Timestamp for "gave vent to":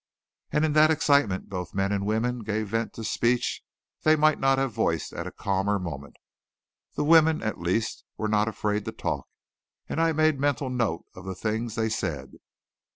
2.39-3.03